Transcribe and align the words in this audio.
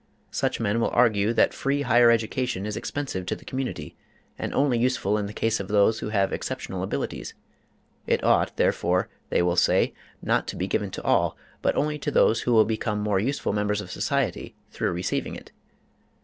Such 0.31 0.59
men 0.59 0.81
will 0.81 0.89
argue 0.93 1.31
that 1.31 1.53
free 1.53 1.83
higher 1.83 2.09
education 2.09 2.65
is 2.65 2.75
expensive 2.75 3.27
to 3.27 3.35
the 3.35 3.45
community, 3.45 3.95
and 4.35 4.51
only 4.51 4.79
useful 4.79 5.15
in 5.15 5.27
the 5.27 5.31
case 5.31 5.59
of 5.59 5.67
those 5.67 5.99
who 5.99 6.09
have 6.09 6.33
exceptional 6.33 6.81
abilities; 6.81 7.35
it 8.07 8.23
ought, 8.23 8.57
therefore, 8.57 9.09
they 9.29 9.43
will 9.43 9.55
say, 9.55 9.93
not 10.19 10.47
to 10.47 10.55
be 10.55 10.65
given 10.65 10.89
to 10.89 11.03
all, 11.03 11.37
but 11.61 11.75
only 11.75 11.99
to 11.99 12.09
those 12.09 12.41
who 12.41 12.51
will 12.51 12.65
become 12.65 12.99
more 12.99 13.19
useful 13.19 13.53
members 13.53 13.79
of 13.79 13.91
society 13.91 14.55
through 14.71 14.91
receiving 14.91 15.35
it. 15.35 15.51